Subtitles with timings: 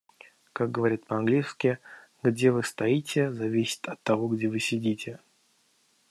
[0.51, 1.77] Как говорят по-английски:
[2.23, 5.19] "Где вы стоите, зависит от того, где вы сидите".